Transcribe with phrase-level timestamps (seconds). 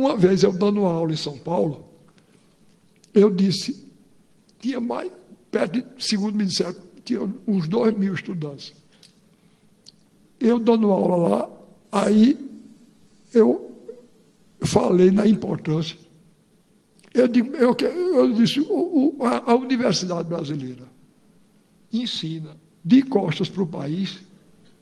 [0.00, 1.84] Uma vez eu dando aula em São Paulo,
[3.12, 3.86] eu disse,
[4.58, 5.12] tinha mais,
[5.50, 8.72] perto de, segundo me disseram, tinha uns dois mil estudantes.
[10.40, 11.50] Eu dando aula lá,
[11.92, 12.38] aí
[13.34, 13.76] eu
[14.62, 15.98] falei na importância.
[17.12, 20.88] Eu, digo, eu, eu disse, o, o, a, a Universidade Brasileira
[21.92, 24.18] ensina de costas para o país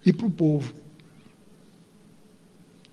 [0.07, 0.73] e para o povo.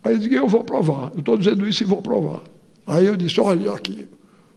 [0.06, 1.12] Aí eu disse, eu vou provar.
[1.14, 2.42] Eu estou dizendo isso e vou provar.
[2.86, 4.08] Aí eu disse, olha aqui,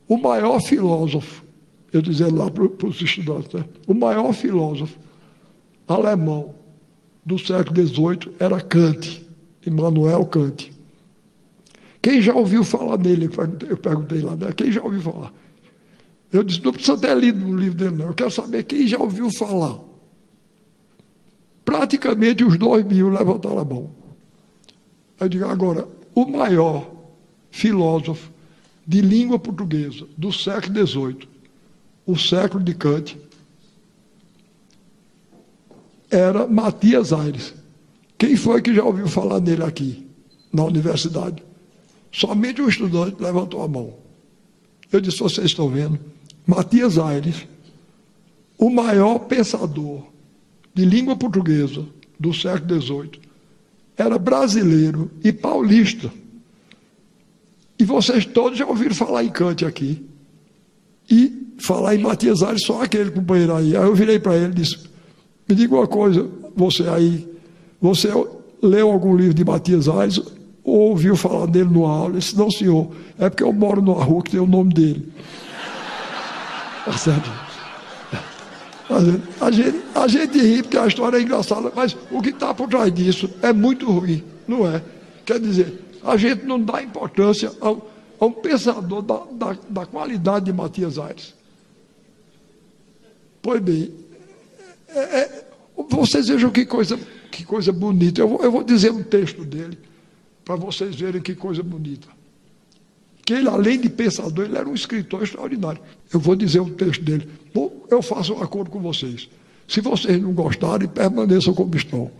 [0.06, 1.42] o maior filósofo,
[1.90, 3.64] eu dizendo lá para, os estudantes, né?
[3.86, 4.98] o maior filósofo
[5.88, 6.54] alemão
[7.24, 9.26] do século XVIII era Kant,
[9.66, 10.70] Immanuel Kant.
[12.02, 13.30] Quem já ouviu falar dele?
[13.68, 14.52] Eu perguntei lá, né?
[14.52, 15.32] quem já ouviu falar?
[16.30, 18.08] Eu disse, não precisa ter lido o livro dele, não.
[18.08, 19.78] Eu quero saber quem já ouviu falar.
[21.64, 23.97] Praticamente os dois mil levantaram a mão.
[25.18, 26.90] Eu digo, agora, o maior
[27.50, 28.30] filósofo
[28.86, 31.28] de língua portuguesa do século XVIII,
[32.06, 33.18] o século de Kant,
[36.10, 37.54] era Matias Aires.
[38.16, 40.06] Quem foi que já ouviu falar nele aqui,
[40.52, 41.42] na universidade?
[42.10, 43.94] Somente um estudante levantou a mão.
[44.90, 45.98] Eu disse: vocês estão vendo?
[46.46, 47.46] Matias Aires,
[48.56, 50.06] o maior pensador
[50.74, 51.84] de língua portuguesa
[52.18, 53.27] do século XVIII,
[53.98, 56.10] era brasileiro e paulista.
[57.76, 60.06] E vocês todos já ouviram falar em Kant aqui.
[61.10, 63.76] E falar em Matias Aires, só aquele companheiro aí.
[63.76, 64.78] Aí eu virei para ele e disse:
[65.48, 67.28] Me diga uma coisa, você aí,
[67.80, 68.08] você
[68.62, 70.20] leu algum livro de Matias Aires
[70.62, 72.10] ou ouviu falar dele no aula?
[72.10, 75.12] Ele disse: Não, senhor, é porque eu moro numa rua que tem o nome dele.
[76.84, 77.47] Tá certo?
[78.88, 82.30] A gente, a, gente, a gente ri porque a história é engraçada, mas o que
[82.30, 84.82] está por trás disso é muito ruim, não é?
[85.26, 90.46] Quer dizer, a gente não dá importância ao, a um pensador da, da, da, qualidade
[90.46, 91.34] de Matias Aires.
[93.42, 93.92] Pois bem,
[94.88, 95.44] é, é,
[95.90, 96.98] vocês vejam que coisa,
[97.30, 98.22] que coisa bonita.
[98.22, 99.78] Eu vou, eu vou dizer um texto dele,
[100.44, 102.08] para vocês verem que coisa bonita.
[103.28, 105.82] Que ele, além de pensador, ele era um escritor extraordinário.
[106.10, 107.28] Eu vou dizer um texto dele.
[107.52, 109.28] Bom, eu faço um acordo com vocês.
[109.68, 112.10] Se vocês não gostarem, permaneçam como estão.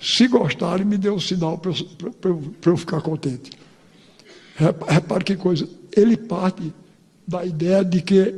[0.00, 1.72] Se gostarem, me dê um sinal para
[2.24, 3.50] eu, eu, ficar contente.
[4.88, 5.68] Repare que coisa.
[5.94, 6.72] Ele parte
[7.28, 8.34] da ideia de que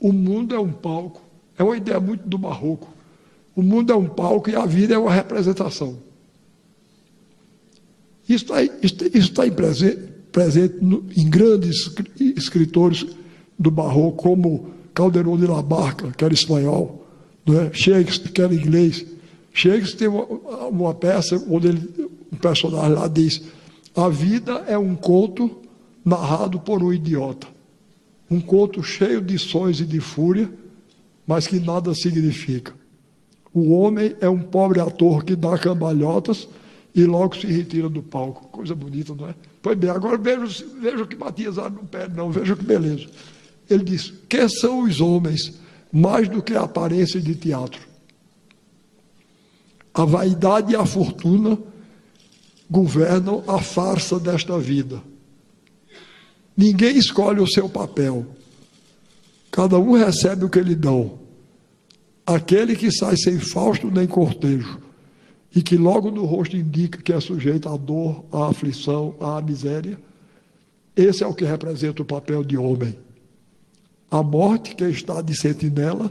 [0.00, 1.20] o mundo é um palco.
[1.58, 2.88] É uma ideia muito do barroco.
[3.54, 5.98] O mundo é um palco e a vida é uma representação.
[8.26, 9.46] Isso está, isso está
[10.34, 11.94] presente, no, em grandes
[12.36, 13.06] escritores
[13.56, 17.06] do barroco, como Calderón de la Barca, que era espanhol,
[17.48, 17.72] é?
[17.72, 19.06] Shakespeare, que era inglês.
[19.52, 20.24] Shakespeare tem uma,
[20.66, 23.42] uma peça onde ele, um personagem lá diz:
[23.94, 25.58] A vida é um conto
[26.04, 27.46] narrado por um idiota.
[28.28, 30.50] Um conto cheio de sonhos e de fúria,
[31.24, 32.72] mas que nada significa.
[33.52, 36.48] O homem é um pobre ator que dá cambalhotas
[36.94, 38.46] e logo se retira do palco.
[38.48, 39.34] Coisa bonita, não é?
[39.60, 43.06] Pois bem, agora veja, veja que Matias não pede, não, veja que beleza.
[43.68, 45.54] Ele diz: Que são os homens
[45.92, 47.80] mais do que a aparência de teatro?
[49.92, 51.58] A vaidade e a fortuna
[52.70, 55.02] governam a farsa desta vida.
[56.56, 58.26] Ninguém escolhe o seu papel.
[59.50, 61.18] Cada um recebe o que lhe dão.
[62.26, 64.80] Aquele que sai sem fausto nem cortejo,
[65.54, 69.98] e que logo no rosto indica que é sujeito à dor, à aflição, à miséria,
[70.96, 72.96] esse é o que representa o papel de homem.
[74.10, 76.10] A morte, que está de sentinela,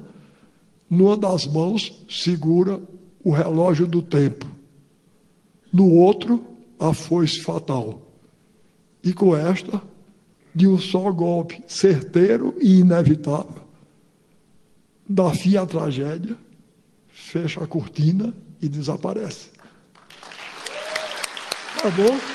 [0.89, 2.79] numa das mãos segura
[3.23, 4.45] o relógio do tempo,
[5.71, 6.43] no outro,
[6.79, 8.01] a foice fatal.
[9.03, 9.81] E com esta,
[10.55, 13.63] de um só golpe certeiro e inevitável,
[15.07, 16.37] dá fim à tragédia,
[17.09, 19.49] fecha a cortina e desaparece.
[21.81, 22.32] Tá bom?